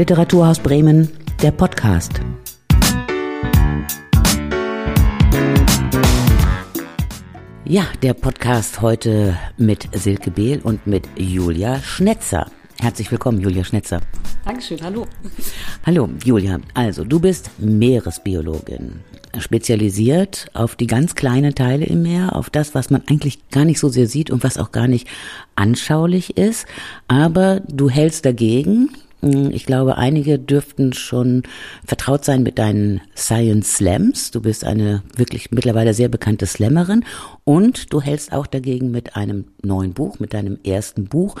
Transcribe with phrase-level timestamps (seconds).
[0.00, 1.10] Literaturhaus Bremen,
[1.42, 2.22] der Podcast.
[7.66, 12.50] Ja, der Podcast heute mit Silke Behl und mit Julia Schnetzer.
[12.80, 14.00] Herzlich willkommen, Julia Schnetzer.
[14.46, 15.06] Dankeschön, hallo.
[15.84, 16.60] Hallo, Julia.
[16.72, 19.00] Also, du bist Meeresbiologin,
[19.38, 23.78] spezialisiert auf die ganz kleinen Teile im Meer, auf das, was man eigentlich gar nicht
[23.78, 25.08] so sehr sieht und was auch gar nicht
[25.56, 26.64] anschaulich ist.
[27.06, 28.88] Aber du hältst dagegen,
[29.22, 31.42] ich glaube, einige dürften schon
[31.84, 34.30] vertraut sein mit deinen Science Slams.
[34.30, 37.04] Du bist eine wirklich mittlerweile sehr bekannte Slammerin
[37.44, 41.36] und du hältst auch dagegen mit einem neuen Buch, mit deinem ersten Buch.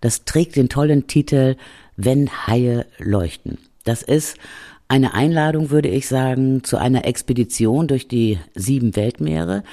[0.00, 1.56] Das trägt den tollen Titel
[1.96, 3.58] Wenn Haie leuchten.
[3.84, 4.36] Das ist
[4.88, 9.64] eine Einladung, würde ich sagen, zu einer Expedition durch die sieben Weltmeere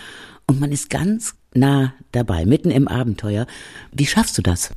[0.48, 3.46] und man ist ganz nah dabei, mitten im Abenteuer.
[3.92, 4.72] Wie schaffst du das?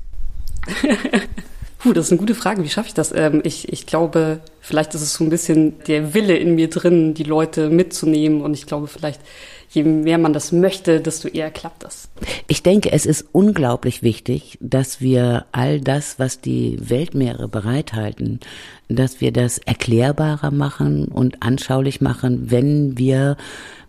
[1.87, 2.65] Puh, das ist eine gute Frage.
[2.65, 3.12] Wie schaffe ich das?
[3.15, 7.15] Ähm, ich, ich glaube, vielleicht ist es so ein bisschen der Wille in mir drin,
[7.15, 8.40] die Leute mitzunehmen.
[8.40, 9.20] Und ich glaube, vielleicht,
[9.70, 12.09] je mehr man das möchte, desto eher klappt das.
[12.48, 18.40] Ich denke, es ist unglaublich wichtig, dass wir all das, was die Weltmeere bereithalten,
[18.88, 23.37] dass wir das erklärbarer machen und anschaulich machen, wenn wir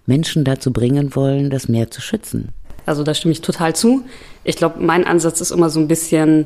[0.06, 2.50] Menschen dazu bringen wollen, das Meer zu schützen.
[2.86, 4.04] Also da stimme ich total zu.
[4.44, 6.46] Ich glaube, mein Ansatz ist immer so ein bisschen,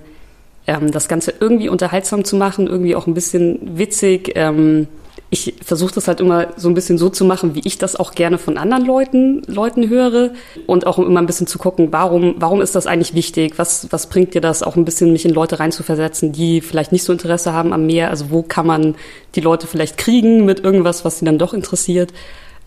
[0.67, 4.34] ähm, das Ganze irgendwie unterhaltsam zu machen, irgendwie auch ein bisschen witzig.
[4.36, 4.88] Ähm,
[5.34, 8.12] ich versuche das halt immer so ein bisschen so zu machen, wie ich das auch
[8.16, 10.31] gerne von anderen Leuten, Leuten höre
[10.68, 13.53] und auch immer ein bisschen zu gucken, warum, warum ist das eigentlich wichtig?
[13.58, 17.06] Was, was bringt dir das, auch ein bisschen mich in Leute reinzuversetzen, die vielleicht nicht
[17.06, 18.09] so Interesse haben am Meer?
[18.09, 18.96] Also wo kann man
[19.36, 22.12] die Leute vielleicht kriegen mit irgendwas, was sie dann doch interessiert?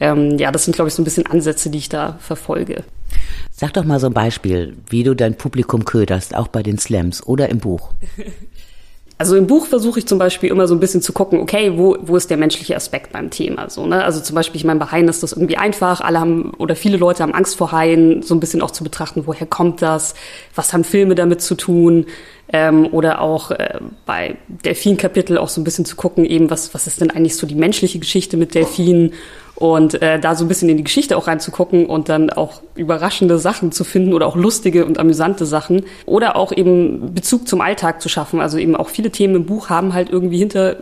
[0.00, 2.84] Ähm, ja, das sind, glaube ich, so ein bisschen Ansätze, die ich da verfolge.
[3.52, 7.24] Sag doch mal so ein Beispiel, wie du dein Publikum köderst, auch bei den Slams
[7.26, 7.90] oder im Buch.
[9.16, 11.96] Also im Buch versuche ich zum Beispiel immer so ein bisschen zu gucken, okay, wo,
[12.02, 13.70] wo ist der menschliche Aspekt beim Thema?
[13.70, 14.04] So, ne?
[14.04, 16.00] Also zum Beispiel, ich meine, bei Haien ist das irgendwie einfach.
[16.00, 19.22] Alle haben oder viele Leute haben Angst vor Haien, so ein bisschen auch zu betrachten,
[19.26, 20.14] woher kommt das?
[20.56, 22.06] Was haben Filme damit zu tun?
[22.52, 26.88] Ähm, oder auch äh, bei Delfin-Kapitel auch so ein bisschen zu gucken, eben, was, was
[26.88, 29.12] ist denn eigentlich so die menschliche Geschichte mit Delfinen?
[29.56, 33.38] Und äh, da so ein bisschen in die Geschichte auch reinzugucken und dann auch überraschende
[33.38, 35.84] Sachen zu finden oder auch lustige und amüsante Sachen.
[36.06, 38.40] Oder auch eben Bezug zum Alltag zu schaffen.
[38.40, 40.76] Also eben auch viele Themen im Buch haben halt irgendwie hinter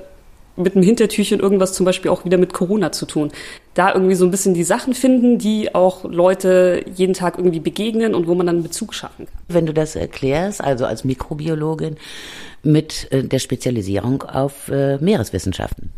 [0.56, 3.32] mit einem Hintertürchen irgendwas zum Beispiel auch wieder mit Corona zu tun.
[3.74, 8.14] Da irgendwie so ein bisschen die Sachen finden, die auch Leute jeden Tag irgendwie begegnen
[8.14, 9.34] und wo man dann Bezug schaffen kann.
[9.48, 11.96] Wenn du das erklärst, also als Mikrobiologin
[12.62, 15.92] mit äh, der Spezialisierung auf äh, Meereswissenschaften.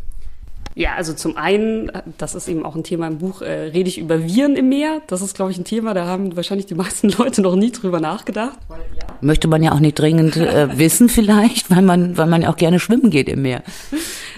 [0.77, 3.97] Ja, also zum einen, das ist eben auch ein Thema im Buch, äh, rede ich
[3.97, 5.01] über Viren im Meer.
[5.07, 8.01] Das ist, glaube ich, ein Thema, da haben wahrscheinlich die meisten Leute noch nie drüber
[8.01, 8.59] nachgedacht.
[8.67, 9.07] Weil, ja.
[9.21, 12.57] Möchte man ja auch nicht dringend äh, wissen vielleicht, weil man, weil man ja auch
[12.57, 13.63] gerne schwimmen geht im Meer.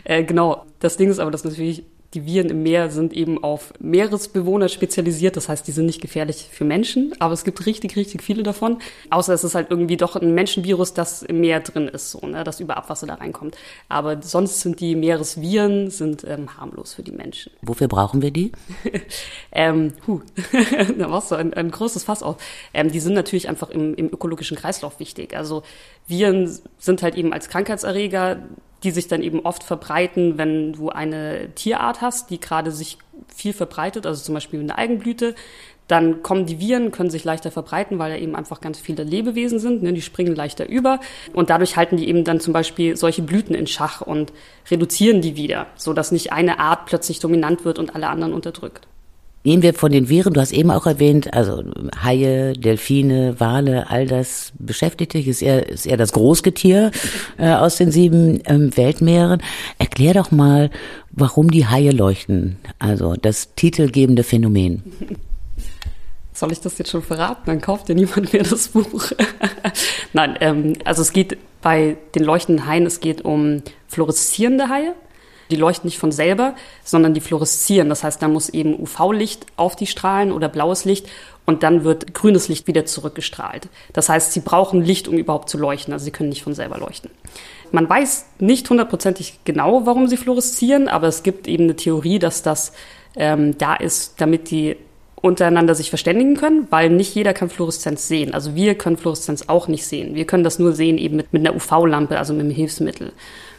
[0.03, 0.64] Äh, genau.
[0.80, 5.35] Das Ding ist aber, dass natürlich die Viren im Meer sind eben auf Meeresbewohner spezialisiert.
[5.35, 8.78] Das heißt, die sind nicht gefährlich für Menschen, aber es gibt richtig, richtig viele davon.
[9.09, 12.44] Außer es ist halt irgendwie doch ein Menschenvirus, das im Meer drin ist, so, ne,
[12.45, 13.57] das über Abwasser da reinkommt.
[13.90, 17.51] Aber sonst sind die Meeresviren sind ähm, harmlos für die Menschen.
[17.62, 18.53] Wofür brauchen wir die?
[19.51, 20.22] ähm, huh.
[20.97, 22.38] da machst du ein, ein großes Fass auf.
[22.74, 25.35] Ähm, die sind natürlich einfach im, im ökologischen Kreislauf wichtig.
[25.35, 25.63] Also
[26.07, 28.44] Viren sind halt eben als Krankheitserreger
[28.83, 32.97] die sich dann eben oft verbreiten, wenn du eine Tierart hast, die gerade sich
[33.35, 35.35] viel verbreitet, also zum Beispiel eine Algenblüte,
[35.88, 39.59] dann kommen die Viren, können sich leichter verbreiten, weil da eben einfach ganz viele Lebewesen
[39.59, 40.99] sind, ne, die springen leichter über
[41.33, 44.33] und dadurch halten die eben dann zum Beispiel solche Blüten in Schach und
[44.69, 48.88] reduzieren die wieder, so dass nicht eine Art plötzlich dominant wird und alle anderen unterdrückt.
[49.47, 51.63] Gehen wir von den Viren, du hast eben auch erwähnt, also
[52.03, 56.91] Haie, Delfine, Wale, all das beschäftigt dich, ist eher, ist eher das Großgetier
[57.38, 59.41] äh, aus den sieben ähm, Weltmeeren.
[59.80, 60.69] Erklär doch mal,
[61.12, 64.84] warum die Haie leuchten, also das titelgebende Phänomen.
[66.34, 67.44] Soll ich das jetzt schon verraten?
[67.46, 69.13] Dann kauft ja niemand mehr das Buch.
[70.12, 74.94] Nein, ähm, also es geht bei den leuchtenden Haien, es geht um fluoreszierende Haie.
[75.49, 77.89] Die leuchten nicht von selber, sondern die fluoreszieren.
[77.89, 81.07] Das heißt, da muss eben UV-Licht auf die strahlen oder blaues Licht
[81.45, 83.69] und dann wird grünes Licht wieder zurückgestrahlt.
[83.94, 85.94] Das heißt, sie brauchen Licht, um überhaupt zu leuchten.
[85.94, 87.09] Also sie können nicht von selber leuchten.
[87.71, 92.44] Man weiß nicht hundertprozentig genau, warum sie fluoreszieren, aber es gibt eben eine Theorie, dass
[92.44, 92.73] das
[93.15, 94.77] ähm, da ist, damit die
[95.21, 98.33] untereinander sich verständigen können, weil nicht jeder kann Fluoreszenz sehen.
[98.33, 100.15] Also wir können Fluoreszenz auch nicht sehen.
[100.15, 103.13] Wir können das nur sehen eben mit, mit einer UV-Lampe, also mit einem Hilfsmittel.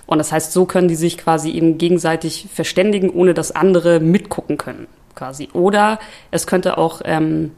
[0.09, 4.57] Und das heißt, so können die sich quasi eben gegenseitig verständigen, ohne dass andere mitgucken
[4.57, 5.51] können, quasi.
[5.53, 5.99] Oder
[6.31, 7.53] es könnte auch ähm,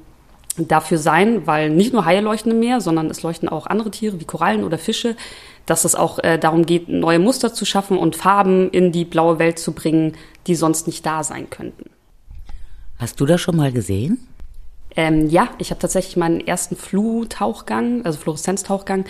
[0.58, 4.19] dafür sein, weil nicht nur Haie leuchten im Meer, sondern es leuchten auch andere Tiere
[4.19, 5.14] wie Korallen oder Fische,
[5.64, 9.38] dass es auch äh, darum geht, neue Muster zu schaffen und Farben in die blaue
[9.38, 10.17] Welt zu bringen,
[10.49, 11.88] die sonst nicht da sein könnten.
[12.99, 14.26] Hast du das schon mal gesehen?
[14.97, 19.05] Ähm, ja, ich habe tatsächlich meinen ersten Flu-Tauchgang, also Fluoreszenztauchgang,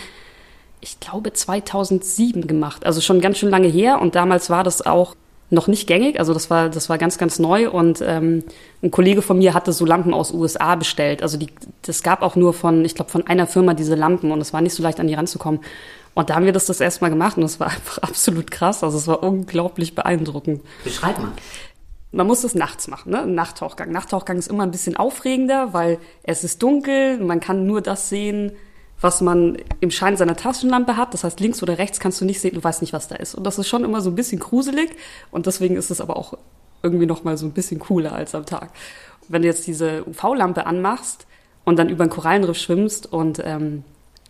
[0.81, 2.85] ich glaube 2007 gemacht.
[2.85, 5.15] Also schon ganz schön lange her und damals war das auch
[5.51, 6.17] noch nicht gängig.
[6.19, 7.69] Also das war, das war ganz, ganz neu.
[7.69, 8.43] Und ähm,
[8.81, 11.21] ein Kollege von mir hatte so Lampen aus USA bestellt.
[11.21, 11.47] Also die,
[11.83, 14.61] das gab auch nur von, ich glaube, von einer Firma diese Lampen und es war
[14.61, 15.59] nicht so leicht an die ranzukommen.
[16.13, 18.83] Und da haben wir das das erste Mal gemacht und es war einfach absolut krass.
[18.83, 20.61] Also es war unglaublich beeindruckend.
[20.83, 21.31] Beschreib mal.
[22.13, 23.25] Man muss das nachts machen, ne?
[23.25, 23.89] Nachttauchgang.
[23.91, 28.51] Nachttauchgang ist immer ein bisschen aufregender, weil es ist dunkel, man kann nur das sehen,
[29.01, 31.13] was man im Schein seiner Taschenlampe hat.
[31.13, 33.35] Das heißt, links oder rechts kannst du nicht sehen, du weißt nicht, was da ist.
[33.35, 34.91] Und das ist schon immer so ein bisschen gruselig
[35.31, 36.37] und deswegen ist es aber auch
[36.83, 38.69] irgendwie noch mal so ein bisschen cooler als am Tag.
[39.27, 41.25] Wenn du jetzt diese UV-Lampe anmachst
[41.63, 43.83] und dann über ein Korallenriff schwimmst und ähm,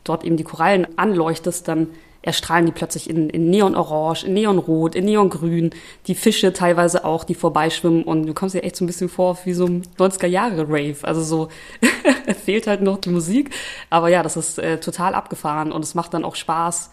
[0.03, 1.87] dort eben die Korallen anleuchtest, dann
[2.21, 5.71] erstrahlen die plötzlich in, in Neonorange, in Neonrot, in Neongrün.
[6.07, 9.37] Die Fische teilweise auch, die vorbeischwimmen und du kommst dir echt so ein bisschen vor
[9.45, 10.97] wie so ein 90er-Jahre-Rave.
[11.03, 11.49] Also so
[12.45, 13.51] fehlt halt noch die Musik.
[13.89, 16.91] Aber ja, das ist äh, total abgefahren und es macht dann auch Spaß,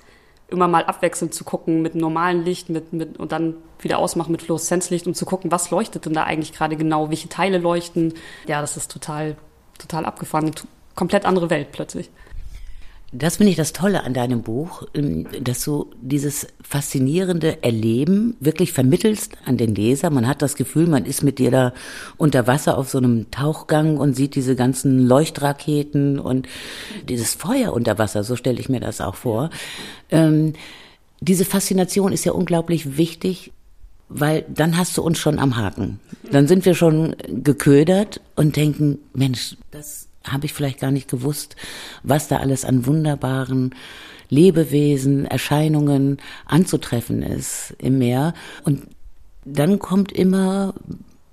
[0.48, 4.42] immer mal abwechselnd zu gucken mit normalem Licht mit, mit, und dann wieder ausmachen mit
[4.42, 8.14] Fluoreszenzlicht, um zu gucken, was leuchtet denn da eigentlich gerade genau, welche Teile leuchten.
[8.46, 9.36] Ja, das ist total,
[9.78, 10.52] total abgefahren.
[10.94, 12.10] Komplett andere Welt plötzlich.
[13.10, 18.72] Das finde ich das Tolle an deinem Buch, ähm, dass du dieses faszinierende Erleben wirklich
[18.74, 20.10] vermittelst an den Leser.
[20.10, 21.72] Man hat das Gefühl, man ist mit dir da
[22.18, 26.48] unter Wasser auf so einem Tauchgang und sieht diese ganzen Leuchtraketen und
[27.08, 29.48] dieses Feuer unter Wasser, so stelle ich mir das auch vor.
[30.10, 30.52] Ähm,
[31.20, 33.52] diese Faszination ist ja unglaublich wichtig,
[34.10, 35.98] weil dann hast du uns schon am Haken.
[36.30, 41.56] Dann sind wir schon geködert und denken, Mensch, das habe ich vielleicht gar nicht gewusst,
[42.02, 43.74] was da alles an wunderbaren
[44.30, 48.34] Lebewesen, Erscheinungen anzutreffen ist im Meer.
[48.64, 48.86] Und
[49.44, 50.74] dann kommt immer,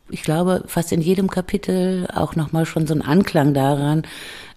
[0.10, 4.04] ich glaube, fast in jedem Kapitel auch nochmal schon so ein Anklang daran,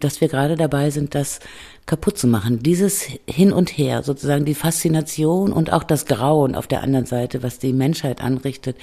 [0.00, 1.40] dass wir gerade dabei sind, das
[1.88, 2.62] kaputt zu machen.
[2.62, 7.42] Dieses Hin und Her, sozusagen die Faszination und auch das Grauen auf der anderen Seite,
[7.42, 8.76] was die Menschheit anrichtet.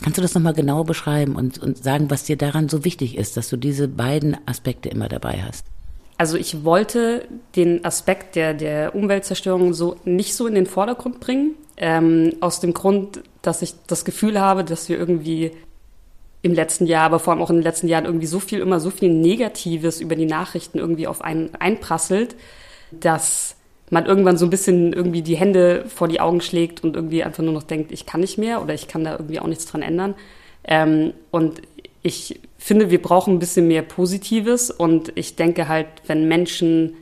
[0.00, 3.36] Kannst du das nochmal genau beschreiben und, und sagen, was dir daran so wichtig ist,
[3.36, 5.64] dass du diese beiden Aspekte immer dabei hast?
[6.18, 7.26] Also ich wollte
[7.56, 12.74] den Aspekt der, der Umweltzerstörung so nicht so in den Vordergrund bringen, ähm, aus dem
[12.74, 15.52] Grund, dass ich das Gefühl habe, dass wir irgendwie
[16.42, 18.80] im letzten Jahr, aber vor allem auch in den letzten Jahren irgendwie so viel, immer
[18.80, 22.34] so viel Negatives über die Nachrichten irgendwie auf einen einprasselt,
[22.90, 23.56] dass
[23.90, 27.42] man irgendwann so ein bisschen irgendwie die Hände vor die Augen schlägt und irgendwie einfach
[27.42, 29.82] nur noch denkt, ich kann nicht mehr oder ich kann da irgendwie auch nichts dran
[29.82, 30.14] ändern.
[30.64, 31.60] Ähm, und
[32.02, 36.94] ich finde, wir brauchen ein bisschen mehr Positives und ich denke halt, wenn Menschen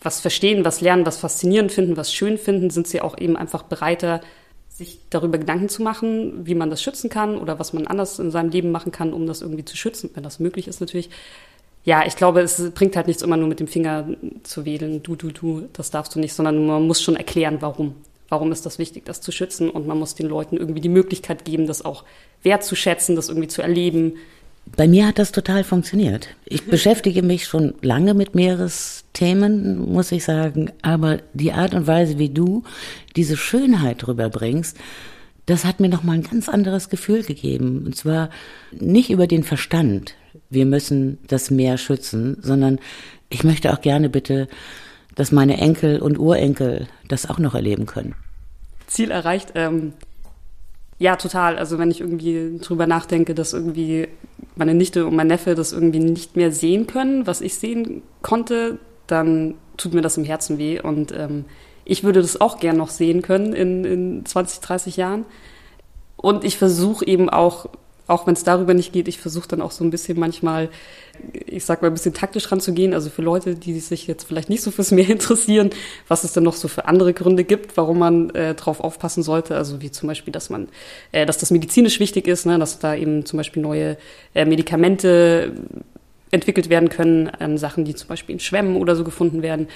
[0.00, 3.64] was verstehen, was lernen, was faszinierend finden, was schön finden, sind sie auch eben einfach
[3.64, 4.20] bereiter,
[4.78, 8.30] sich darüber Gedanken zu machen, wie man das schützen kann oder was man anders in
[8.30, 11.10] seinem Leben machen kann, um das irgendwie zu schützen, wenn das möglich ist natürlich.
[11.84, 14.06] Ja, ich glaube, es bringt halt nichts immer nur mit dem Finger
[14.44, 17.94] zu wedeln, du, du, du, das darfst du nicht, sondern man muss schon erklären, warum.
[18.30, 19.70] Warum ist das wichtig, das zu schützen?
[19.70, 22.04] Und man muss den Leuten irgendwie die Möglichkeit geben, das auch
[22.42, 24.18] wertzuschätzen, das irgendwie zu erleben,
[24.76, 26.28] bei mir hat das total funktioniert.
[26.44, 32.18] Ich beschäftige mich schon lange mit Meeresthemen, muss ich sagen, aber die Art und Weise,
[32.18, 32.64] wie du
[33.16, 34.76] diese Schönheit rüberbringst,
[35.46, 37.84] das hat mir nochmal ein ganz anderes Gefühl gegeben.
[37.86, 38.30] Und zwar
[38.72, 40.14] nicht über den Verstand,
[40.50, 42.78] wir müssen das Meer schützen, sondern
[43.30, 44.48] ich möchte auch gerne bitte,
[45.14, 48.14] dass meine Enkel und Urenkel das auch noch erleben können.
[48.86, 49.52] Ziel erreicht.
[49.54, 49.92] Ähm,
[50.98, 51.58] ja, total.
[51.58, 54.08] Also wenn ich irgendwie drüber nachdenke, dass irgendwie
[54.56, 58.78] meine Nichte und mein Neffe das irgendwie nicht mehr sehen können, was ich sehen konnte,
[59.06, 60.80] dann tut mir das im Herzen weh.
[60.80, 61.44] Und ähm,
[61.84, 65.24] ich würde das auch gern noch sehen können in, in 20, 30 Jahren.
[66.16, 67.66] Und ich versuche eben auch
[68.08, 70.70] auch wenn es darüber nicht geht, ich versuche dann auch so ein bisschen manchmal,
[71.46, 72.94] ich sag mal, ein bisschen taktisch ranzugehen.
[72.94, 75.70] Also für Leute, die sich jetzt vielleicht nicht so fürs Meer interessieren,
[76.08, 79.56] was es denn noch so für andere Gründe gibt, warum man äh, drauf aufpassen sollte.
[79.56, 80.68] Also wie zum Beispiel, dass man,
[81.12, 83.98] äh, dass das medizinisch wichtig ist, ne, dass da eben zum Beispiel neue
[84.34, 85.52] äh, Medikamente
[86.30, 89.68] entwickelt werden können, an Sachen, die zum Beispiel in Schwämmen oder so gefunden werden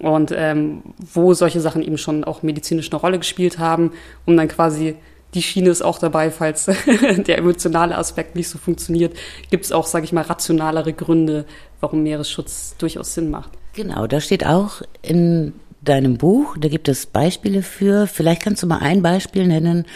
[0.00, 3.92] und ähm, wo solche Sachen eben schon auch medizinisch eine Rolle gespielt haben,
[4.26, 4.96] um dann quasi
[5.34, 6.64] die Schiene ist auch dabei, falls
[7.26, 9.16] der emotionale Aspekt nicht so funktioniert,
[9.50, 11.44] gibt es auch, sage ich mal, rationalere Gründe,
[11.80, 13.50] warum Meeresschutz durchaus Sinn macht.
[13.74, 18.06] Genau, da steht auch in deinem Buch, da gibt es Beispiele für.
[18.06, 19.86] Vielleicht kannst du mal ein Beispiel nennen,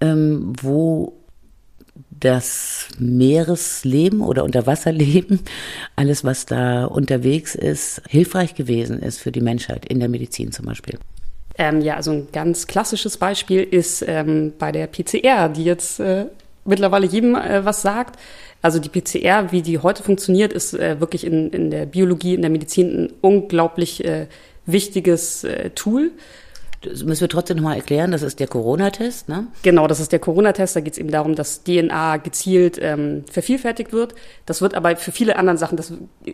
[0.00, 1.14] ähm, wo
[2.10, 5.40] das Meeresleben oder Unterwasserleben,
[5.96, 10.66] alles was da unterwegs ist, hilfreich gewesen ist für die Menschheit in der Medizin zum
[10.66, 10.98] Beispiel?
[11.58, 16.26] Ähm, ja, also ein ganz klassisches Beispiel ist ähm, bei der PCR, die jetzt äh,
[16.64, 18.18] mittlerweile jedem äh, was sagt.
[18.62, 22.42] Also die PCR, wie die heute funktioniert, ist äh, wirklich in, in der Biologie, in
[22.42, 24.26] der Medizin ein unglaublich äh,
[24.66, 26.10] wichtiges äh, Tool.
[26.82, 29.46] Das müssen wir trotzdem nochmal erklären, das ist der Corona-Test, ne?
[29.62, 30.76] Genau, das ist der Corona-Test.
[30.76, 34.14] Da geht es eben darum, dass DNA gezielt ähm, vervielfältigt wird.
[34.44, 35.92] Das wird aber für viele andere Sachen, das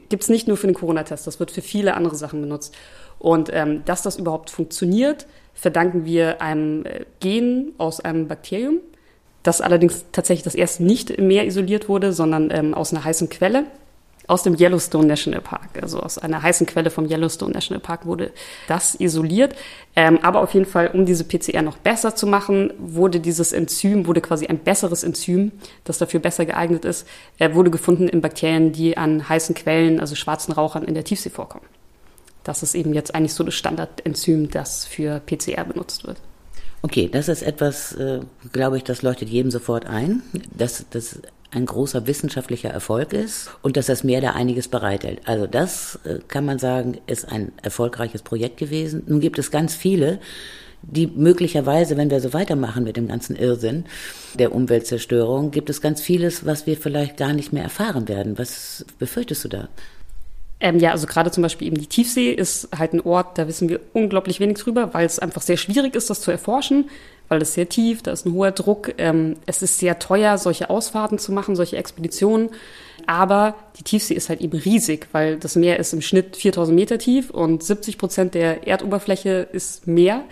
[0.08, 2.74] gibt es nicht nur für den Corona-Test, das wird für viele andere Sachen benutzt.
[3.18, 8.80] Und ähm, dass das überhaupt funktioniert, verdanken wir einem äh, Gen aus einem Bakterium,
[9.42, 13.28] das allerdings tatsächlich das erste nicht im Meer isoliert wurde, sondern ähm, aus einer heißen
[13.28, 13.64] Quelle
[14.28, 18.32] aus dem Yellowstone National Park, also aus einer heißen Quelle vom Yellowstone National Park wurde
[18.68, 19.54] das isoliert.
[19.94, 24.06] Ähm, aber auf jeden Fall, um diese PCR noch besser zu machen, wurde dieses Enzym,
[24.06, 25.52] wurde quasi ein besseres Enzym,
[25.84, 27.06] das dafür besser geeignet ist,
[27.38, 31.30] äh, wurde gefunden in Bakterien, die an heißen Quellen, also schwarzen Rauchern in der Tiefsee
[31.30, 31.66] vorkommen.
[32.44, 36.16] Das ist eben jetzt eigentlich so das Standardenzym, das für PCR benutzt wird.
[36.82, 38.20] Okay, das ist etwas, äh,
[38.52, 40.22] glaube ich, das leuchtet jedem sofort ein.
[40.52, 41.20] Das, das
[41.52, 45.20] ein großer wissenschaftlicher Erfolg ist und dass das Meer da einiges bereithält.
[45.26, 49.02] Also das äh, kann man sagen, ist ein erfolgreiches Projekt gewesen.
[49.06, 50.18] Nun gibt es ganz viele,
[50.82, 53.84] die möglicherweise, wenn wir so weitermachen mit dem ganzen Irrsinn
[54.34, 58.38] der Umweltzerstörung, gibt es ganz vieles, was wir vielleicht gar nicht mehr erfahren werden.
[58.38, 59.68] Was befürchtest du da?
[60.62, 63.68] Ähm, ja, also gerade zum Beispiel eben die Tiefsee ist halt ein Ort, da wissen
[63.68, 66.86] wir unglaublich wenig drüber, weil es einfach sehr schwierig ist, das zu erforschen
[67.32, 68.92] weil es sehr tief, da ist ein hoher Druck.
[68.98, 72.50] Ähm, es ist sehr teuer, solche Ausfahrten zu machen, solche Expeditionen.
[73.06, 76.98] Aber die Tiefsee ist halt eben riesig, weil das Meer ist im Schnitt 4000 Meter
[76.98, 80.24] tief und 70 Prozent der Erdoberfläche ist Meer.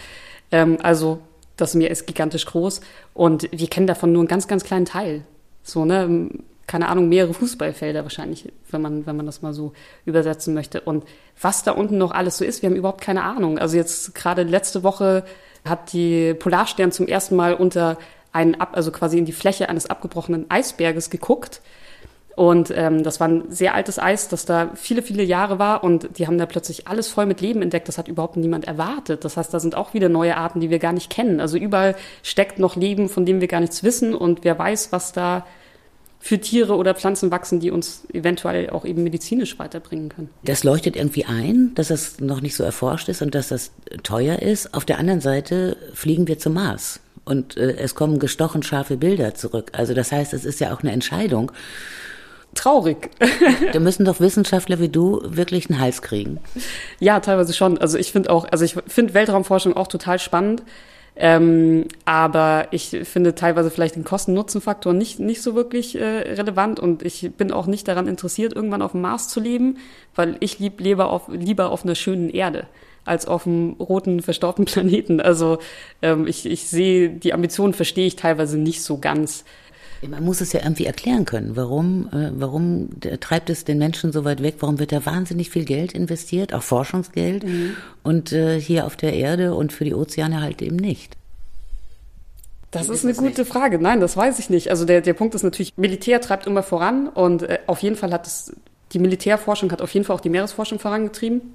[0.53, 1.21] Ähm, also
[1.57, 2.83] das Meer ist gigantisch groß
[3.15, 5.23] und wir kennen davon nur einen ganz, ganz kleinen Teil.
[5.63, 6.29] So, ne?
[6.71, 9.73] Keine Ahnung, mehrere Fußballfelder wahrscheinlich, wenn man, wenn man das mal so
[10.05, 10.81] übersetzen möchte.
[10.81, 11.03] Und
[11.41, 13.59] was da unten noch alles so ist, wir haben überhaupt keine Ahnung.
[13.59, 15.25] Also jetzt gerade letzte Woche
[15.69, 17.99] hat die Polarstern zum ersten Mal unter
[18.31, 21.61] einen ab, also quasi in die Fläche eines abgebrochenen Eisberges geguckt.
[22.37, 25.83] Und ähm, das war ein sehr altes Eis, das da viele, viele Jahre war.
[25.83, 27.89] Und die haben da plötzlich alles voll mit Leben entdeckt.
[27.89, 29.25] Das hat überhaupt niemand erwartet.
[29.25, 31.41] Das heißt, da sind auch wieder neue Arten, die wir gar nicht kennen.
[31.41, 34.15] Also überall steckt noch Leben, von dem wir gar nichts wissen.
[34.15, 35.45] Und wer weiß, was da
[36.23, 40.29] für Tiere oder Pflanzen wachsen, die uns eventuell auch eben medizinisch weiterbringen können.
[40.45, 43.73] Das leuchtet irgendwie ein, dass das noch nicht so erforscht ist und dass das
[44.03, 44.75] teuer ist.
[44.75, 49.35] Auf der anderen Seite fliegen wir zum Mars und äh, es kommen gestochen scharfe Bilder
[49.35, 49.71] zurück.
[49.73, 51.53] Also das heißt, es ist ja auch eine Entscheidung.
[52.55, 53.11] Traurig.
[53.73, 56.39] da müssen doch Wissenschaftler wie du wirklich einen Hals kriegen.
[56.99, 57.79] Ja, teilweise schon.
[57.79, 60.63] Also ich finde auch, also ich finde Weltraumforschung auch total spannend.
[61.17, 67.03] Ähm, aber ich finde teilweise vielleicht den Kosten-Nutzen-Faktor nicht, nicht so wirklich äh, relevant und
[67.03, 69.79] ich bin auch nicht daran interessiert, irgendwann auf dem Mars zu leben,
[70.15, 72.67] weil ich lieb, lebe auf, lieber auf einer schönen Erde
[73.05, 75.21] als auf einem roten, verstaubten Planeten.
[75.21, 75.59] Also
[76.03, 79.45] ähm, ich, ich sehe, die Ambitionen verstehe ich teilweise nicht so ganz.
[80.09, 81.57] Man muss es ja irgendwie erklären können.
[81.57, 82.89] Warum, äh, warum
[83.21, 84.57] treibt es den Menschen so weit weg?
[84.61, 87.45] Warum wird da wahnsinnig viel Geld investiert, auch Forschungsgeld?
[87.45, 87.77] Mhm.
[88.03, 91.17] Und äh, hier auf der Erde und für die Ozeane halt eben nicht?
[92.71, 93.53] Das ist eine gute nicht.
[93.53, 93.79] Frage.
[93.79, 94.71] Nein, das weiß ich nicht.
[94.71, 98.13] Also der, der Punkt ist natürlich, Militär treibt immer voran und äh, auf jeden Fall
[98.13, 98.55] hat es,
[98.93, 101.55] die Militärforschung hat auf jeden Fall auch die Meeresforschung vorangetrieben.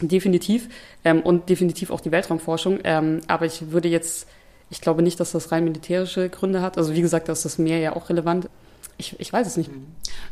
[0.00, 0.68] Definitiv.
[1.04, 2.80] Ähm, und definitiv auch die Weltraumforschung.
[2.84, 4.26] Ähm, aber ich würde jetzt
[4.70, 6.78] ich glaube nicht, dass das rein militärische Gründe hat.
[6.78, 8.48] Also wie gesagt, da ist das Meer ja auch relevant.
[8.98, 9.70] Ich, ich weiß es nicht.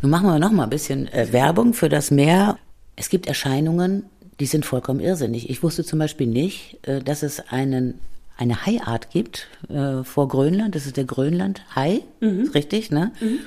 [0.02, 2.58] Nun machen wir noch mal ein bisschen äh, Werbung für das Meer.
[2.96, 4.04] Es gibt Erscheinungen,
[4.40, 5.50] die sind vollkommen irrsinnig.
[5.50, 8.00] Ich wusste zum Beispiel nicht, äh, dass es einen
[8.36, 10.74] eine Haiart gibt äh, vor Grönland.
[10.74, 12.50] Das ist der Grönland-Hai, mhm.
[12.52, 13.12] richtig, ne?
[13.20, 13.38] Mhm.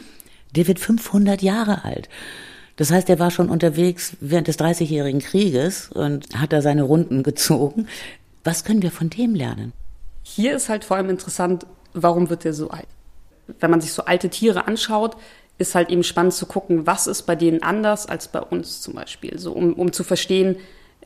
[0.56, 2.08] Der wird 500 Jahre alt.
[2.78, 7.24] Das heißt, er war schon unterwegs während des Dreißigjährigen Krieges und hat da seine Runden
[7.24, 7.88] gezogen.
[8.44, 9.74] Was können wir von dem lernen?
[10.36, 12.88] Hier ist halt vor allem interessant, warum wird der so alt?
[13.60, 15.16] Wenn man sich so alte Tiere anschaut,
[15.58, 18.94] ist halt eben spannend zu gucken, was ist bei denen anders als bei uns zum
[18.94, 20.58] Beispiel, so um, um zu verstehen,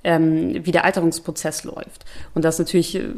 [0.04, 2.06] ähm, wie der Alterungsprozess läuft.
[2.34, 3.10] Und das natürlich, äh,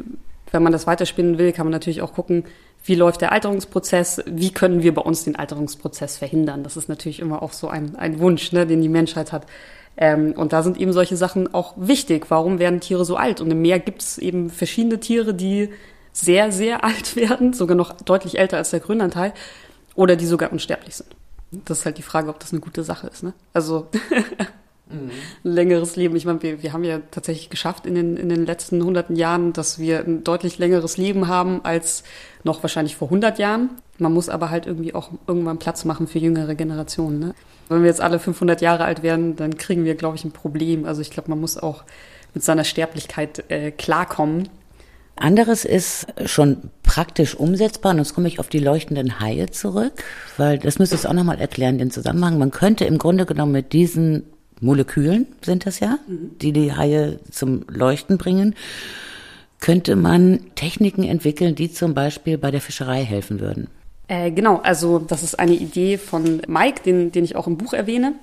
[0.52, 2.44] wenn man das weiterspinnen will, kann man natürlich auch gucken,
[2.84, 6.62] wie läuft der Alterungsprozess, wie können wir bei uns den Alterungsprozess verhindern.
[6.62, 9.46] Das ist natürlich immer auch so ein, ein Wunsch, ne, den die Menschheit hat.
[9.96, 12.26] Ähm, und da sind eben solche Sachen auch wichtig.
[12.28, 13.40] Warum werden Tiere so alt?
[13.40, 15.70] Und im Meer gibt es eben verschiedene Tiere, die
[16.14, 19.34] sehr, sehr alt werden, sogar noch deutlich älter als der Grönlandteil,
[19.94, 21.14] oder die sogar unsterblich sind.
[21.50, 23.22] Das ist halt die Frage, ob das eine gute Sache ist.
[23.22, 23.32] Ne?
[23.52, 23.88] Also
[24.88, 25.10] mhm.
[25.44, 26.16] ein längeres Leben.
[26.16, 29.52] Ich meine, wir, wir haben ja tatsächlich geschafft in den, in den letzten hunderten Jahren,
[29.52, 32.02] dass wir ein deutlich längeres Leben haben als
[32.42, 33.70] noch wahrscheinlich vor 100 Jahren.
[33.98, 37.20] Man muss aber halt irgendwie auch irgendwann Platz machen für jüngere Generationen.
[37.20, 37.34] Ne?
[37.68, 40.84] Wenn wir jetzt alle 500 Jahre alt werden, dann kriegen wir, glaube ich, ein Problem.
[40.84, 41.84] Also ich glaube, man muss auch
[42.34, 44.48] mit seiner Sterblichkeit äh, klarkommen.
[45.16, 50.02] Anderes ist schon praktisch umsetzbar und jetzt komme ich auf die leuchtenden Haie zurück,
[50.36, 52.38] weil das müsste du auch nochmal erklären, den Zusammenhang.
[52.38, 54.24] Man könnte im Grunde genommen mit diesen
[54.60, 58.54] Molekülen, sind das ja, die die Haie zum Leuchten bringen,
[59.60, 63.68] könnte man Techniken entwickeln, die zum Beispiel bei der Fischerei helfen würden.
[64.08, 67.72] Äh, genau, also das ist eine Idee von Mike, den, den ich auch im Buch
[67.72, 68.14] erwähne.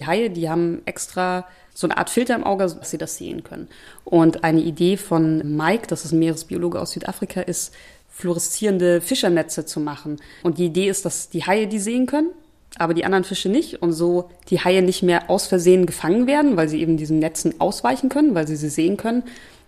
[0.00, 1.46] Die Haie, die haben extra
[1.78, 3.68] so eine Art Filter im Auge, dass sie das sehen können.
[4.04, 7.72] Und eine Idee von Mike, das ist ein Meeresbiologe aus Südafrika, ist,
[8.08, 10.16] fluoreszierende Fischernetze zu machen.
[10.42, 12.30] Und die Idee ist, dass die Haie die sehen können,
[12.78, 16.56] aber die anderen Fische nicht und so die Haie nicht mehr aus Versehen gefangen werden,
[16.56, 19.22] weil sie eben diesen Netzen ausweichen können, weil sie sie sehen können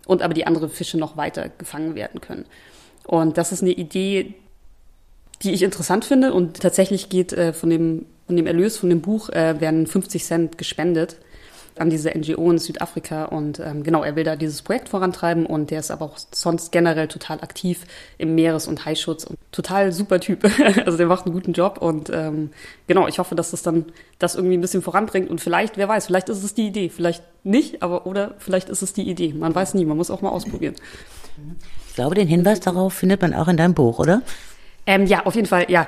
[0.04, 2.44] und aber die anderen Fische noch weiter gefangen werden können.
[3.06, 4.34] Und das ist eine Idee,
[5.44, 9.00] die ich interessant finde und tatsächlich geht äh, von dem von dem Erlös von dem
[9.00, 11.16] Buch äh, werden 50 Cent gespendet
[11.80, 15.70] an diese NGO in Südafrika und ähm, genau, er will da dieses Projekt vorantreiben und
[15.70, 17.86] der ist aber auch sonst generell total aktiv
[18.18, 20.44] im Meeres- und Haischutz und total super Typ.
[20.84, 22.50] also der macht einen guten Job und ähm,
[22.86, 23.86] genau, ich hoffe, dass das dann
[24.18, 27.22] das irgendwie ein bisschen voranbringt und vielleicht, wer weiß, vielleicht ist es die Idee, vielleicht
[27.44, 29.32] nicht, aber oder vielleicht ist es die Idee.
[29.32, 30.74] Man weiß nie, man muss auch mal ausprobieren.
[31.88, 34.22] Ich glaube, den Hinweis darauf findet man auch in deinem Buch, oder?
[34.86, 35.86] Ähm, ja, auf jeden Fall, ja.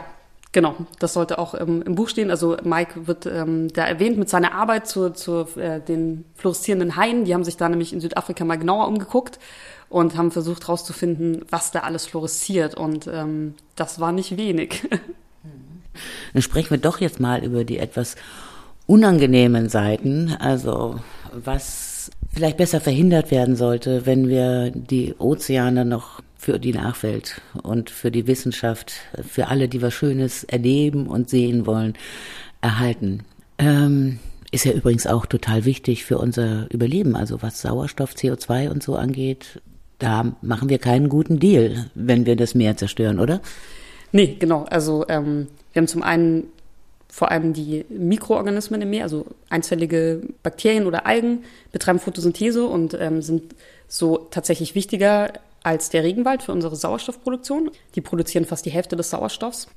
[0.52, 2.30] Genau, das sollte auch ähm, im Buch stehen.
[2.30, 7.24] Also Mike wird ähm, da erwähnt mit seiner Arbeit zu, zu äh, den fluoreszierenden Haien.
[7.24, 9.38] Die haben sich da nämlich in Südafrika mal genauer umgeguckt
[9.88, 12.74] und haben versucht herauszufinden, was da alles fluoresziert.
[12.74, 14.86] Und ähm, das war nicht wenig.
[16.34, 18.16] Dann sprechen wir doch jetzt mal über die etwas
[18.86, 20.36] unangenehmen Seiten.
[20.38, 21.00] Also
[21.32, 27.88] was vielleicht besser verhindert werden sollte, wenn wir die Ozeane noch für die Nachwelt und
[27.88, 31.94] für die Wissenschaft, für alle, die was Schönes erleben und sehen wollen,
[32.60, 33.20] erhalten.
[33.58, 34.18] Ähm,
[34.50, 38.96] ist ja übrigens auch total wichtig für unser Überleben, also was Sauerstoff, CO2 und so
[38.96, 39.62] angeht.
[40.00, 43.40] Da machen wir keinen guten Deal, wenn wir das Meer zerstören, oder?
[44.10, 44.64] Nee, genau.
[44.64, 46.48] Also ähm, wir haben zum einen
[47.06, 53.22] vor allem die Mikroorganismen im Meer, also einzellige Bakterien oder Algen, betreiben Photosynthese und ähm,
[53.22, 53.54] sind
[53.86, 57.70] so tatsächlich wichtiger als der Regenwald für unsere Sauerstoffproduktion.
[57.94, 59.68] Die produzieren fast die Hälfte des Sauerstoffs.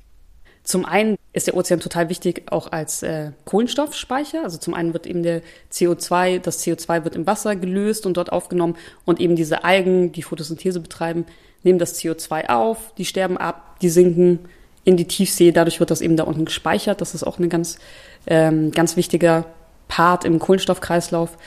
[0.64, 4.44] Zum einen ist der Ozean total wichtig auch als äh, Kohlenstoffspeicher.
[4.44, 8.32] Also zum einen wird eben der CO2, das CO2 wird im Wasser gelöst und dort
[8.32, 11.26] aufgenommen und eben diese Algen, die Photosynthese betreiben,
[11.62, 14.40] nehmen das CO2 auf, die sterben ab, die sinken
[14.86, 15.52] in die Tiefsee.
[15.52, 17.00] Dadurch wird das eben da unten gespeichert.
[17.00, 17.78] Das ist auch ein ganz,
[18.26, 19.46] ähm, ganz wichtiger
[19.88, 21.38] Part im Kohlenstoffkreislauf.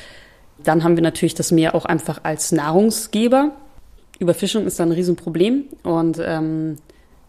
[0.62, 3.52] Dann haben wir natürlich das Meer auch einfach als Nahrungsgeber.
[4.18, 6.76] Überfischung ist da ein Riesenproblem und ähm,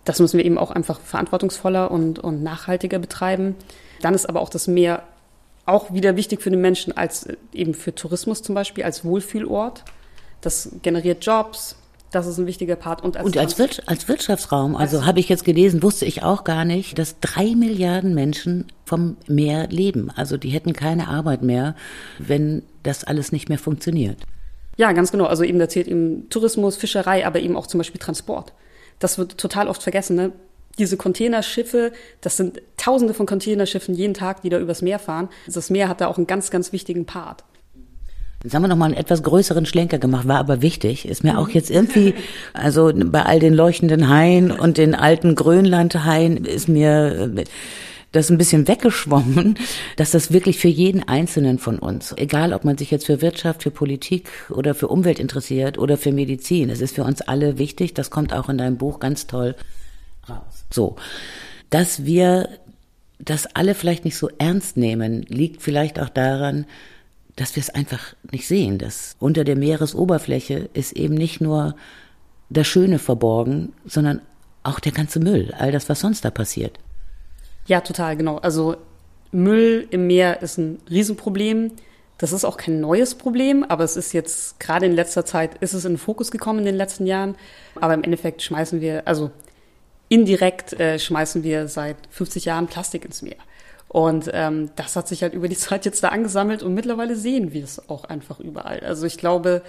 [0.05, 3.55] das müssen wir eben auch einfach verantwortungsvoller und, und nachhaltiger betreiben.
[4.01, 5.03] Dann ist aber auch das Meer
[5.65, 9.83] auch wieder wichtig für den Menschen als äh, eben für Tourismus zum Beispiel, als Wohlfühlort.
[10.41, 11.75] Das generiert Jobs,
[12.11, 13.03] das ist ein wichtiger Part.
[13.03, 16.43] Und als, und als, Wir als Wirtschaftsraum, also habe ich jetzt gelesen, wusste ich auch
[16.43, 20.09] gar nicht, dass drei Milliarden Menschen vom Meer leben.
[20.15, 21.75] Also die hätten keine Arbeit mehr,
[22.17, 24.17] wenn das alles nicht mehr funktioniert.
[24.79, 25.25] Ja, ganz genau.
[25.25, 28.53] Also eben da zählt eben Tourismus, Fischerei, aber eben auch zum Beispiel Transport.
[28.97, 30.15] Das wird total oft vergessen.
[30.15, 30.31] Ne?
[30.77, 35.27] Diese Containerschiffe, das sind Tausende von Containerschiffen jeden Tag, die da übers Meer fahren.
[35.47, 37.43] Das Meer hat da auch einen ganz, ganz wichtigen Part.
[38.41, 41.05] Jetzt haben wir noch mal einen etwas größeren Schlenker gemacht, war aber wichtig.
[41.05, 42.13] Ist mir auch jetzt irgendwie,
[42.53, 47.33] also bei all den leuchtenden Haien und den alten Grönlandhaien ist mir
[48.11, 49.57] das ein bisschen weggeschwommen,
[49.95, 53.63] dass das wirklich für jeden Einzelnen von uns, egal ob man sich jetzt für Wirtschaft,
[53.63, 57.93] für Politik oder für Umwelt interessiert oder für Medizin, es ist für uns alle wichtig,
[57.93, 59.55] das kommt auch in deinem Buch ganz toll
[60.27, 60.65] raus.
[60.71, 60.95] So,
[61.69, 62.49] dass wir
[63.19, 66.65] das alle vielleicht nicht so ernst nehmen, liegt vielleicht auch daran,
[67.35, 71.75] dass wir es einfach nicht sehen, dass unter der Meeresoberfläche ist eben nicht nur
[72.49, 74.21] das Schöne verborgen, sondern
[74.63, 76.79] auch der ganze Müll, all das, was sonst da passiert.
[77.69, 78.37] Ja, total, genau.
[78.37, 78.77] Also
[79.31, 81.71] Müll im Meer ist ein Riesenproblem.
[82.17, 85.73] Das ist auch kein neues Problem, aber es ist jetzt gerade in letzter Zeit ist
[85.73, 87.35] es in den Fokus gekommen in den letzten Jahren.
[87.79, 89.29] Aber im Endeffekt schmeißen wir, also
[90.09, 93.37] indirekt äh, schmeißen wir seit 50 Jahren Plastik ins Meer.
[93.87, 97.53] Und ähm, das hat sich halt über die Zeit jetzt da angesammelt und mittlerweile sehen
[97.53, 98.79] wir es auch einfach überall.
[98.79, 99.61] Also ich glaube,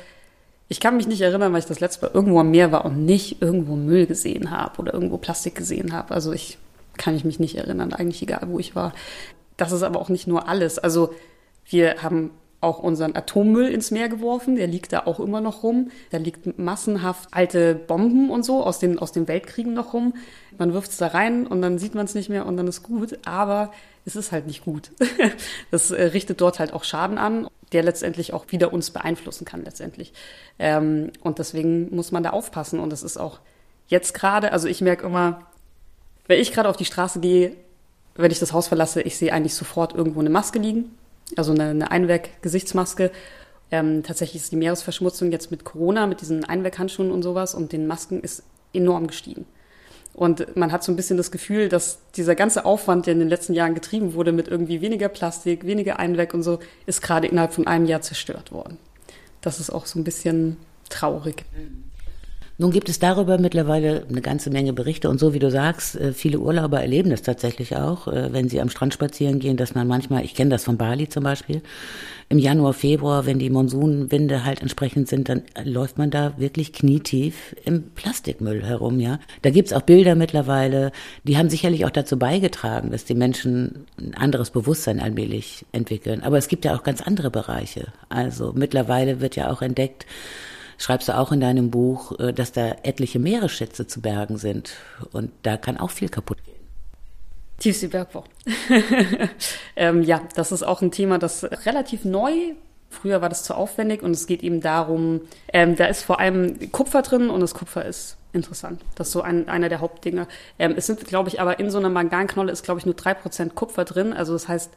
[0.69, 3.05] ich kann mich nicht erinnern, weil ich das letzte Mal irgendwo am Meer war und
[3.05, 6.15] nicht irgendwo Müll gesehen habe oder irgendwo Plastik gesehen habe.
[6.15, 6.57] Also ich
[7.01, 8.93] kann ich mich nicht erinnern, eigentlich egal, wo ich war.
[9.57, 10.79] Das ist aber auch nicht nur alles.
[10.79, 11.13] Also
[11.65, 14.57] Wir haben auch unseren Atommüll ins Meer geworfen.
[14.57, 15.91] Der liegt da auch immer noch rum.
[16.11, 20.15] Da liegt massenhaft alte Bomben und so aus den, aus den Weltkriegen noch rum.
[20.59, 22.83] Man wirft es da rein und dann sieht man es nicht mehr und dann ist
[22.83, 23.19] gut.
[23.25, 23.73] Aber
[24.05, 24.91] es ist halt nicht gut.
[25.71, 29.65] das äh, richtet dort halt auch Schaden an, der letztendlich auch wieder uns beeinflussen kann
[29.65, 30.13] letztendlich.
[30.59, 32.79] Ähm, und deswegen muss man da aufpassen.
[32.79, 33.41] Und das ist auch
[33.87, 35.47] jetzt gerade, also ich merke immer,
[36.27, 37.57] wenn ich gerade auf die Straße gehe,
[38.15, 40.91] wenn ich das Haus verlasse, ich sehe eigentlich sofort irgendwo eine Maske liegen
[41.37, 43.11] also eine, eine Einweg-Gesichtsmaske.
[43.71, 47.87] Ähm, tatsächlich ist die Meeresverschmutzung jetzt mit Corona, mit diesen Einweghandschuhen und sowas und den
[47.87, 49.47] Masken ist enorm gestiegen.
[50.13, 53.29] Und man hat so ein bisschen das Gefühl, dass dieser ganze Aufwand, der in den
[53.29, 57.53] letzten Jahren getrieben wurde mit irgendwie weniger Plastik, weniger Einweg und so, ist gerade innerhalb
[57.53, 58.79] von einem Jahr zerstört worden.
[59.41, 60.57] Das ist auch so ein bisschen
[60.89, 61.45] traurig.
[61.57, 61.85] Mhm.
[62.61, 66.13] Nun gibt es darüber mittlerweile eine ganze Menge Berichte und so wie du sagst, äh,
[66.13, 69.89] viele Urlauber erleben das tatsächlich auch, äh, wenn sie am Strand spazieren gehen, dass man
[69.89, 71.63] manchmal, ich kenne das von Bali zum Beispiel,
[72.29, 77.57] im Januar, Februar, wenn die Monsunwinde halt entsprechend sind, dann läuft man da wirklich knietief
[77.65, 79.21] im Plastikmüll herum, ja.
[79.41, 80.93] Da gibt's auch Bilder mittlerweile,
[81.25, 86.23] die haben sicherlich auch dazu beigetragen, dass die Menschen ein anderes Bewusstsein allmählich entwickeln.
[86.23, 87.87] Aber es gibt ja auch ganz andere Bereiche.
[88.11, 90.05] Also mittlerweile wird ja auch entdeckt,
[90.81, 94.73] schreibst du auch in deinem Buch, äh, dass da etliche Meeresschätze zu bergen sind.
[95.13, 96.57] Und da kann auch viel kaputt gehen.
[97.59, 98.25] Tiefseebergbau.
[99.77, 102.55] ähm, ja, das ist auch ein Thema, das relativ neu
[102.91, 105.21] Früher war das zu aufwendig und es geht eben darum,
[105.53, 108.83] ähm, da ist vor allem Kupfer drin und das Kupfer ist interessant.
[108.97, 110.27] Das ist so ein, einer der Hauptdinge.
[110.59, 113.15] Ähm, es sind, glaube ich, aber in so einer Manganknolle ist, glaube ich, nur drei
[113.15, 114.13] Prozent Kupfer drin.
[114.13, 114.73] Also das heißt,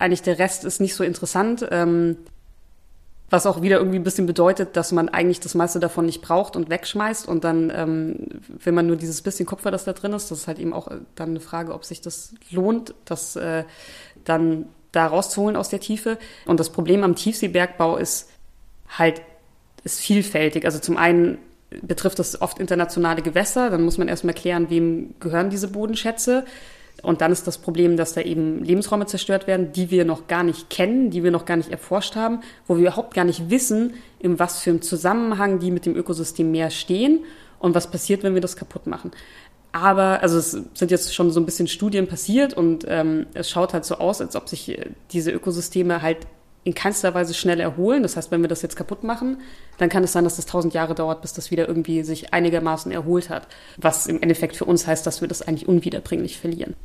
[0.00, 1.64] eigentlich der Rest ist nicht so interessant.
[1.70, 2.16] Ähm,
[3.32, 6.54] was auch wieder irgendwie ein bisschen bedeutet, dass man eigentlich das meiste davon nicht braucht
[6.54, 7.26] und wegschmeißt.
[7.26, 8.26] Und dann, ähm,
[8.62, 10.88] wenn man nur dieses bisschen Kupfer, das da drin ist, das ist halt eben auch
[10.88, 13.64] äh, dann eine Frage, ob sich das lohnt, das äh,
[14.24, 16.18] dann da rauszuholen aus der Tiefe.
[16.44, 18.28] Und das Problem am Tiefseebergbau ist
[18.98, 19.22] halt,
[19.82, 20.66] ist vielfältig.
[20.66, 21.38] Also zum einen
[21.80, 23.70] betrifft das oft internationale Gewässer.
[23.70, 26.44] Dann muss man erstmal klären, wem gehören diese Bodenschätze.
[27.02, 30.44] Und dann ist das Problem, dass da eben Lebensräume zerstört werden, die wir noch gar
[30.44, 33.94] nicht kennen, die wir noch gar nicht erforscht haben, wo wir überhaupt gar nicht wissen,
[34.20, 37.24] in was für einem Zusammenhang die mit dem Ökosystem Meer stehen
[37.58, 39.10] und was passiert, wenn wir das kaputt machen.
[39.72, 43.72] Aber, also es sind jetzt schon so ein bisschen Studien passiert und ähm, es schaut
[43.72, 46.18] halt so aus, als ob sich äh, diese Ökosysteme halt
[46.64, 48.02] in keinster Weise schnell erholen.
[48.02, 49.38] Das heißt, wenn wir das jetzt kaputt machen,
[49.78, 52.92] dann kann es sein, dass das tausend Jahre dauert, bis das wieder irgendwie sich einigermaßen
[52.92, 53.48] erholt hat.
[53.78, 56.76] Was im Endeffekt für uns heißt, dass wir das eigentlich unwiederbringlich verlieren.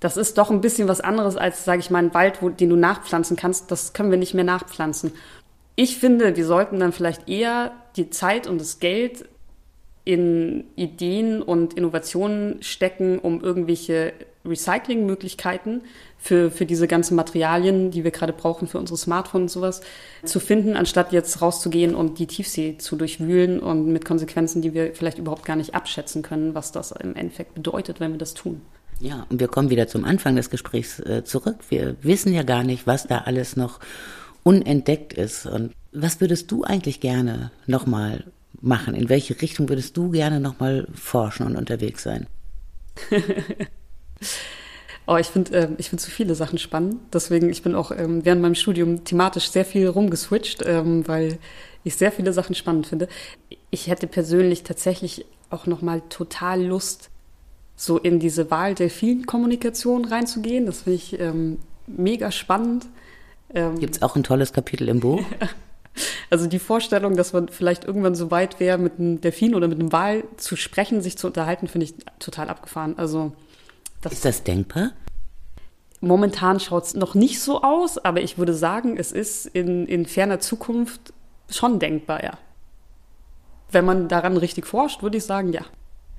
[0.00, 2.70] Das ist doch ein bisschen was anderes als, sage ich mal, ein Wald, wo, den
[2.70, 3.70] du nachpflanzen kannst.
[3.70, 5.12] Das können wir nicht mehr nachpflanzen.
[5.76, 9.26] Ich finde, wir sollten dann vielleicht eher die Zeit und das Geld
[10.04, 15.82] in Ideen und Innovationen stecken, um irgendwelche Recyclingmöglichkeiten
[16.18, 19.80] für, für diese ganzen Materialien, die wir gerade brauchen für unsere Smartphones und sowas,
[20.24, 24.94] zu finden, anstatt jetzt rauszugehen und die Tiefsee zu durchwühlen und mit Konsequenzen, die wir
[24.94, 28.62] vielleicht überhaupt gar nicht abschätzen können, was das im Endeffekt bedeutet, wenn wir das tun.
[29.00, 31.56] Ja, und wir kommen wieder zum Anfang des Gesprächs äh, zurück.
[31.70, 33.80] Wir wissen ja gar nicht, was da alles noch
[34.42, 35.46] unentdeckt ist.
[35.46, 38.24] Und was würdest du eigentlich gerne nochmal
[38.60, 38.94] machen?
[38.94, 42.26] In welche Richtung würdest du gerne nochmal forschen und unterwegs sein?
[45.06, 46.96] oh, ich finde äh, ich finde so viele Sachen spannend.
[47.14, 51.38] Deswegen, ich bin auch ähm, während meinem Studium thematisch sehr viel rumgeswitcht, ähm, weil
[51.84, 53.08] ich sehr viele Sachen spannend finde.
[53.70, 57.10] Ich hätte persönlich tatsächlich auch nochmal total Lust,
[57.80, 60.66] so in diese Wahl-Delfin-Kommunikation reinzugehen.
[60.66, 62.86] Das finde ich ähm, mega spannend.
[63.54, 65.22] Ähm, Gibt es auch ein tolles Kapitel im Buch?
[66.30, 69.80] also die Vorstellung, dass man vielleicht irgendwann so weit wäre, mit einem Delfin oder mit
[69.80, 72.98] einem Wal zu sprechen, sich zu unterhalten, finde ich total abgefahren.
[72.98, 73.32] Also
[74.02, 74.90] das ist das denkbar?
[76.02, 80.04] Momentan schaut es noch nicht so aus, aber ich würde sagen, es ist in, in
[80.04, 81.14] ferner Zukunft
[81.48, 82.32] schon denkbar, ja.
[83.70, 85.62] Wenn man daran richtig forscht, würde ich sagen, ja.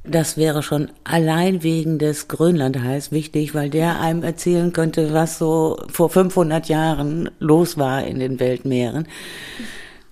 [0.04, 5.78] Das wäre schon allein wegen des Grönlandhais wichtig, weil der einem erzählen könnte, was so
[5.90, 9.08] vor 500 Jahren los war in den Weltmeeren.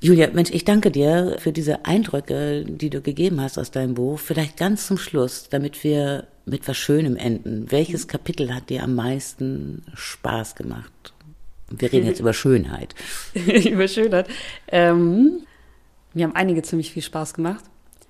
[0.01, 4.19] Julia, Mensch, ich danke dir für diese Eindrücke, die du gegeben hast aus deinem Buch.
[4.19, 7.71] Vielleicht ganz zum Schluss, damit wir mit was Schönem enden.
[7.71, 11.13] Welches Kapitel hat dir am meisten Spaß gemacht?
[11.69, 12.95] Wir reden jetzt über Schönheit.
[13.33, 14.27] über Schönheit.
[14.67, 15.41] Ähm,
[16.13, 17.63] mir haben einige ziemlich viel Spaß gemacht.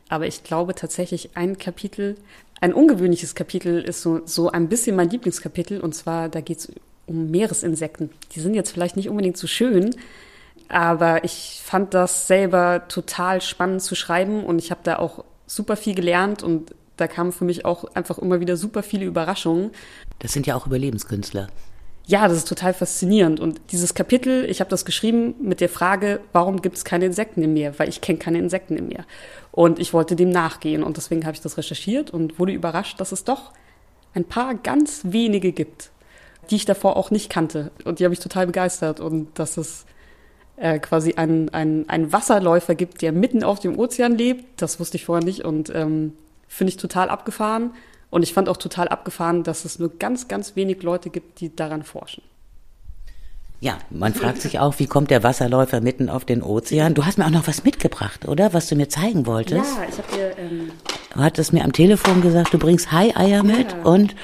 [0.10, 2.17] Aber ich glaube tatsächlich, ein Kapitel,
[2.60, 5.80] ein ungewöhnliches Kapitel ist so, so ein bisschen mein Lieblingskapitel.
[5.80, 6.72] Und zwar, da geht es
[7.06, 8.10] um Meeresinsekten.
[8.34, 9.95] Die sind jetzt vielleicht nicht unbedingt so schön,
[10.67, 15.76] aber ich fand das selber total spannend zu schreiben und ich habe da auch super
[15.76, 19.72] viel gelernt und da kamen für mich auch einfach immer wieder super viele Überraschungen.
[20.19, 21.48] Das sind ja auch Überlebenskünstler.
[22.06, 23.39] ja, das ist total faszinierend.
[23.39, 27.41] Und dieses Kapitel, ich habe das geschrieben mit der Frage, warum gibt es keine Insekten
[27.41, 27.78] im Meer?
[27.78, 29.06] Weil ich kenne keine Insekten im Meer.
[29.60, 30.84] Und ich wollte dem nachgehen.
[30.84, 33.52] Und deswegen habe ich das recherchiert und wurde überrascht, dass es doch
[34.13, 35.91] ein paar ganz wenige gibt,
[36.50, 37.69] die ich davor auch nicht kannte.
[37.84, 39.02] Und die habe ich total begeistert.
[39.02, 39.86] Und dass es
[40.56, 45.04] äh, quasi einen, einen, Wasserläufer gibt, der mitten auf dem Ozean lebt, das wusste ich
[45.04, 45.43] vorher nicht.
[45.43, 46.13] Und ähm,
[46.48, 47.72] finde ich total abgefahren.
[48.10, 51.54] Und ich fand auch total abgefahren, dass es nur ganz, ganz wenig Leute gibt, die
[51.54, 52.24] daran forschen.
[53.62, 56.93] Ja, man fragt sich auch, wie kommt der Wasserläufer mitten auf den Ozean?
[56.93, 58.54] Du hast mir auch noch was mitgebracht, oder?
[58.54, 59.76] Was du mir zeigen wolltest.
[59.78, 60.38] Ja, ich habe dir.
[60.38, 60.72] Ähm
[61.13, 63.82] du hattest mir am Telefon gesagt, du bringst Hai-Eier mit Ja.
[63.84, 64.15] und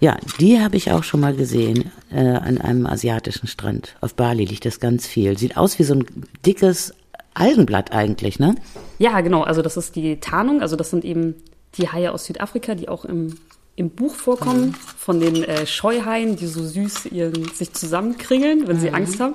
[0.00, 3.96] ja, die habe ich auch schon mal gesehen äh, an einem asiatischen Strand.
[4.00, 5.36] Auf Bali liegt das ganz viel.
[5.38, 6.06] Sieht aus wie so ein
[6.44, 6.94] dickes
[7.34, 8.54] Algenblatt eigentlich, ne?
[8.98, 9.42] Ja, genau.
[9.42, 10.62] Also das ist die Tarnung.
[10.62, 11.34] Also das sind eben
[11.76, 13.36] die Haie aus Südafrika, die auch im,
[13.76, 18.90] im Buch vorkommen, von den äh, Scheuhaien, die so süß ihren, sich zusammenkringeln, wenn sie
[18.90, 19.34] Angst haben.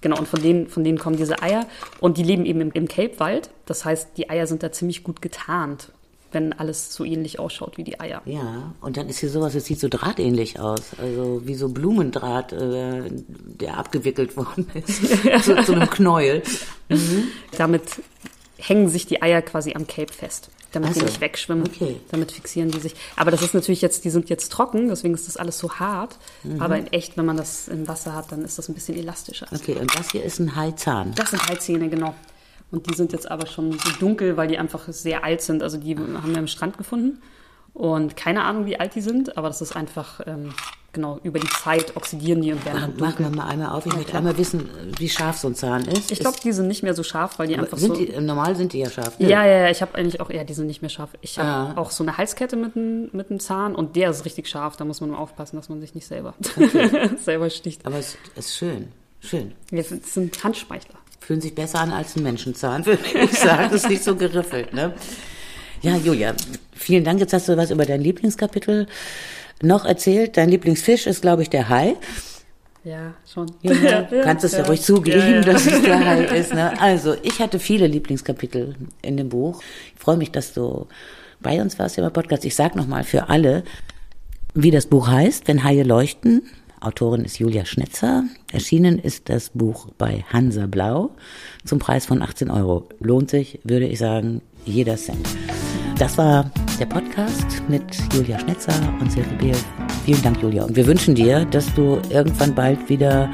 [0.00, 1.66] Genau, und von denen, von denen kommen diese Eier.
[2.00, 3.50] Und die leben eben im, im Kelpwald.
[3.64, 5.92] Das heißt, die Eier sind da ziemlich gut getarnt,
[6.32, 8.22] wenn alles so ähnlich ausschaut wie die Eier.
[8.24, 10.92] Ja, und dann ist hier sowas, es sieht so drahtähnlich aus.
[10.98, 15.06] Also wie so Blumendraht, äh, der abgewickelt worden ist.
[15.44, 16.42] zu, zu einem Knäuel.
[17.56, 17.82] Damit
[18.58, 21.66] hängen sich die Eier quasi am Cape fest, damit Ach die nicht wegschwimmen.
[21.66, 21.96] Okay.
[22.10, 22.94] Damit fixieren die sich.
[23.16, 26.18] Aber das ist natürlich jetzt, die sind jetzt trocken, deswegen ist das alles so hart.
[26.42, 26.60] Mhm.
[26.60, 29.46] Aber in echt, wenn man das im Wasser hat, dann ist das ein bisschen elastischer.
[29.54, 31.12] Okay, und das hier ist ein Haizahn.
[31.14, 32.14] Das sind Haizähne, genau.
[32.70, 35.62] Und die sind jetzt aber schon so dunkel, weil die einfach sehr alt sind.
[35.62, 37.22] Also die haben wir am Strand gefunden.
[37.76, 40.54] Und keine Ahnung, wie alt die sind, aber das ist einfach, ähm,
[40.94, 43.84] genau, über die Zeit oxidieren die und werden dann Machen wir mal einmal auf.
[43.84, 46.10] Ich möchte einmal wissen, wie scharf so ein Zahn ist.
[46.10, 48.02] Ich glaube, die sind nicht mehr so scharf, weil die einfach sind so...
[48.02, 49.12] die, normal sind die ja scharf.
[49.18, 51.10] Ja, ja, ja, ich habe eigentlich auch, ja, die sind nicht mehr scharf.
[51.20, 51.78] Ich habe Ah.
[51.78, 54.76] auch so eine Halskette mit einem mit einem Zahn und der ist richtig scharf.
[54.78, 56.32] Da muss man mal aufpassen, dass man sich nicht selber,
[57.22, 57.84] selber sticht.
[57.84, 58.88] Aber es ist schön.
[59.20, 59.52] Schön.
[59.70, 60.94] Wir sind, sind Handspeichler.
[61.20, 63.64] Fühlen sich besser an als ein Menschenzahn, würde ich sagen.
[63.70, 64.94] Das ist nicht so geriffelt, ne?
[65.82, 66.34] Ja, Julia,
[66.74, 67.20] vielen Dank.
[67.20, 68.86] Jetzt hast du was über dein Lieblingskapitel
[69.62, 70.36] noch erzählt.
[70.36, 71.96] Dein Lieblingsfisch ist, glaube ich, der Hai.
[72.84, 73.50] Ja, schon.
[73.62, 75.40] Ja, du kannst es ja, ruhig zugeben, Ja, ja.
[75.40, 76.54] dass es der Hai ist.
[76.54, 76.80] Ne?
[76.80, 79.62] Also, ich hatte viele Lieblingskapitel in dem Buch.
[79.94, 80.86] Ich freue mich, dass du
[81.40, 82.44] bei uns warst hier im Podcast.
[82.44, 83.64] Ich sag nochmal für alle,
[84.54, 86.42] wie das Buch heißt, Wenn Haie leuchten.
[86.80, 88.24] Autorin ist Julia Schnetzer.
[88.52, 91.10] Erschienen ist das Buch bei Hansa Blau
[91.64, 92.88] zum Preis von 18 Euro.
[93.00, 95.26] Lohnt sich, würde ich sagen, jeder Cent.
[95.98, 99.56] Das war der Podcast mit Julia Schnetzer und Silke Behl.
[100.04, 100.64] Vielen Dank, Julia.
[100.64, 103.30] Und wir wünschen dir, dass du irgendwann bald wieder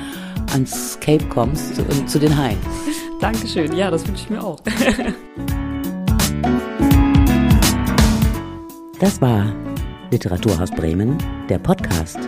[0.52, 2.58] ans Cape kommst zu, zu den Haien.
[3.20, 3.74] Dankeschön.
[3.76, 4.60] Ja, das wünsche ich mir auch.
[9.00, 9.52] Das war
[10.12, 11.18] Literaturhaus Bremen,
[11.48, 12.18] der Podcast.